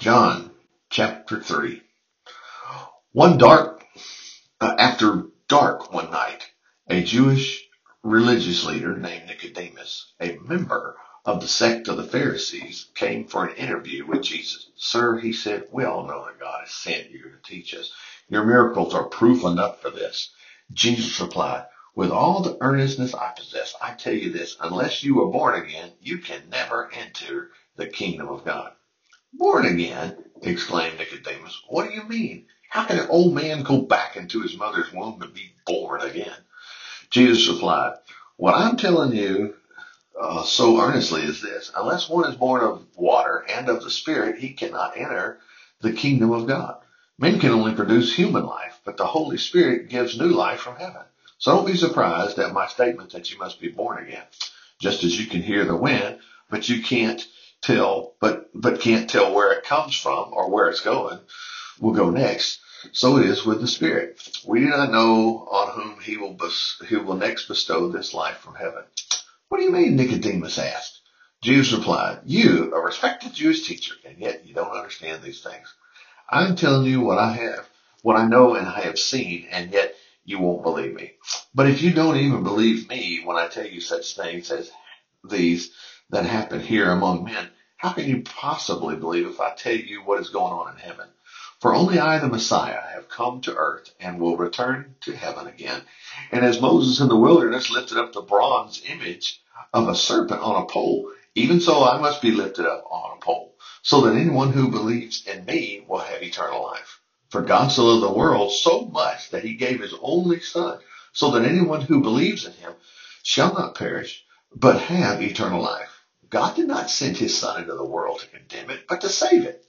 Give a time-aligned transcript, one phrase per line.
[0.00, 0.52] John
[0.90, 1.82] chapter 3.
[3.10, 3.84] One dark,
[4.60, 6.48] uh, after dark one night,
[6.88, 7.66] a Jewish
[8.04, 13.56] religious leader named Nicodemus, a member of the sect of the Pharisees, came for an
[13.56, 14.70] interview with Jesus.
[14.76, 17.90] Sir, he said, we all know that God has sent you to teach us.
[18.28, 20.32] Your miracles are proof enough for this.
[20.72, 25.32] Jesus replied, with all the earnestness I possess, I tell you this, unless you are
[25.32, 28.74] born again, you can never enter the kingdom of God.
[29.32, 30.16] Born again?
[30.42, 31.62] exclaimed Nicodemus.
[31.68, 32.46] What do you mean?
[32.68, 36.44] How can an old man go back into his mother's womb and be born again?
[37.10, 37.94] Jesus replied,
[38.36, 39.54] What I'm telling you
[40.20, 44.38] uh, so earnestly is this unless one is born of water and of the Spirit,
[44.38, 45.38] he cannot enter
[45.80, 46.76] the kingdom of God.
[47.18, 51.02] Men can only produce human life, but the Holy Spirit gives new life from heaven.
[51.38, 54.24] So don't be surprised at my statement that you must be born again.
[54.80, 56.18] Just as you can hear the wind,
[56.50, 57.24] but you can't
[57.62, 61.18] tell, but, but can't tell where it comes from or where it's going,
[61.80, 62.60] will go next.
[62.92, 64.20] So it is with the Spirit.
[64.46, 68.38] We do not know on whom he will, bes- he will next bestow this life
[68.38, 68.84] from heaven.
[69.48, 69.96] What do you mean?
[69.96, 71.00] Nicodemus asked.
[71.42, 75.72] Jesus replied, you, a respected Jewish teacher, and yet you don't understand these things.
[76.28, 77.68] I'm telling you what I have,
[78.02, 79.94] what I know and I have seen, and yet
[80.24, 81.12] you won't believe me.
[81.54, 84.70] But if you don't even believe me when I tell you such things as
[85.28, 85.72] these
[86.10, 90.20] that happen here among men, how can you possibly believe if I tell you what
[90.20, 91.08] is going on in heaven?
[91.60, 95.82] For only I, the Messiah, have come to earth and will return to heaven again.
[96.30, 99.40] And as Moses in the wilderness lifted up the bronze image
[99.72, 103.20] of a serpent on a pole, even so I must be lifted up on a
[103.20, 107.00] pole, so that anyone who believes in me will have eternal life.
[107.30, 110.78] For God so loved the world so much that he gave his only son,
[111.12, 112.72] so that anyone who believes in him
[113.22, 115.87] shall not perish, but have eternal life.
[116.30, 119.44] God did not send his son into the world to condemn it, but to save
[119.44, 119.64] it.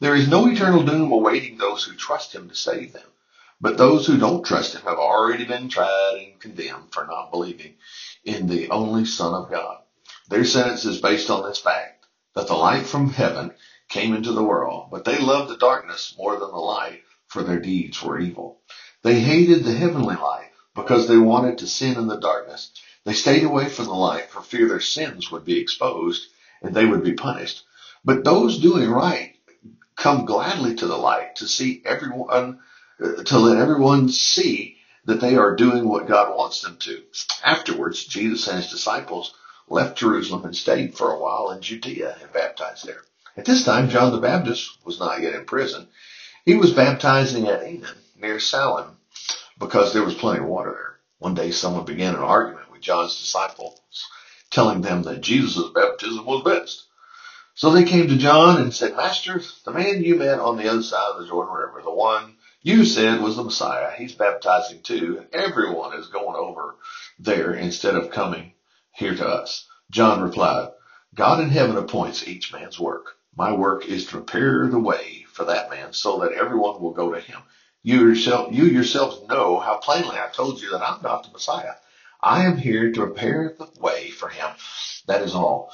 [0.00, 3.08] There is no eternal doom awaiting those who trust him to save them.
[3.60, 7.74] But those who don't trust him have already been tried and condemned for not believing
[8.24, 9.78] in the only Son of God.
[10.28, 13.52] Their sentence is based on this fact that the light from heaven
[13.88, 17.58] came into the world, but they loved the darkness more than the light, for their
[17.58, 18.60] deeds were evil.
[19.02, 22.70] They hated the heavenly light because they wanted to sin in the darkness.
[23.08, 26.26] They stayed away from the light for fear their sins would be exposed
[26.60, 27.64] and they would be punished.
[28.04, 29.34] But those doing right
[29.96, 32.58] come gladly to the light to see everyone,
[33.02, 34.76] uh, to let everyone see
[35.06, 37.02] that they are doing what God wants them to.
[37.42, 39.32] Afterwards, Jesus and his disciples
[39.68, 43.00] left Jerusalem and stayed for a while in Judea and baptized there.
[43.38, 45.88] At this time, John the Baptist was not yet in prison.
[46.44, 48.98] He was baptizing at Aenon near Salim
[49.58, 50.98] because there was plenty of water there.
[51.20, 53.76] One day someone began an argument with John's disciples,
[54.50, 56.84] telling them that Jesus' baptism was best.
[57.54, 60.82] So they came to John and said, Master, the man you met on the other
[60.82, 65.18] side of the Jordan River, the one you said was the Messiah, he's baptizing too,
[65.18, 66.76] and everyone is going over
[67.18, 68.52] there instead of coming
[68.92, 69.66] here to us.
[69.90, 70.68] John replied,
[71.16, 73.16] God in heaven appoints each man's work.
[73.34, 77.12] My work is to prepare the way for that man so that everyone will go
[77.12, 77.40] to him.
[77.82, 81.74] You yourself, you yourselves know how plainly I told you that I'm not the Messiah.
[82.20, 84.48] I am here to prepare the way for him.
[85.06, 85.72] That is all.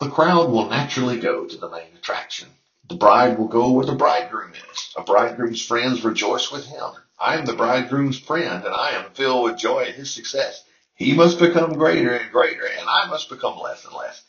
[0.00, 2.48] The crowd will naturally go to the main attraction.
[2.88, 4.94] The bride will go where the bridegroom is.
[4.96, 6.90] A bridegroom's friends rejoice with him.
[7.20, 10.64] I am the bridegroom's friend, and I am filled with joy at his success.
[10.94, 14.22] He must become greater and greater, and I must become less and less.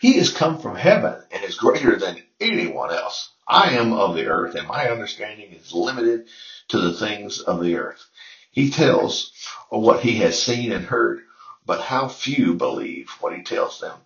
[0.00, 3.30] He has come from heaven and is greater than anyone else.
[3.48, 6.26] I am of the earth, and my understanding is limited
[6.68, 8.04] to the things of the earth.
[8.50, 9.31] He tells
[9.80, 11.22] what he has seen and heard,
[11.64, 13.96] but how few believe what he tells them.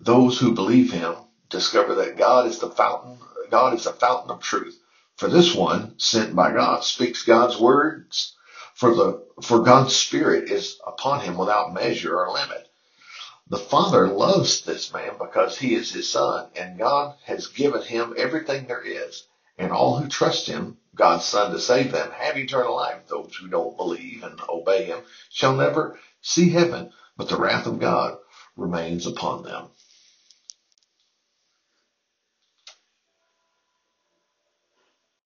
[0.00, 1.14] Those who believe him
[1.48, 3.18] discover that God is the fountain,
[3.50, 4.78] God is the fountain of truth.
[5.16, 8.34] For this one, sent by God, speaks God's words,
[8.74, 12.68] for the, for God's spirit is upon him without measure or limit.
[13.48, 18.14] The Father loves this man because he is his son, and God has given him
[18.16, 19.26] everything there is.
[19.58, 23.08] And all who trust him, God's son to save them, have eternal life.
[23.08, 25.00] Those who don't believe and obey him
[25.30, 28.18] shall never see heaven, but the wrath of God
[28.56, 29.68] remains upon them.